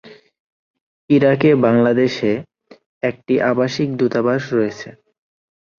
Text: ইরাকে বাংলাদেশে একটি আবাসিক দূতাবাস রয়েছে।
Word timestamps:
ইরাকে 1.09 1.49
বাংলাদেশে 1.65 2.31
একটি 3.03 3.33
আবাসিক 3.51 3.89
দূতাবাস 3.99 4.43
রয়েছে। 4.53 4.89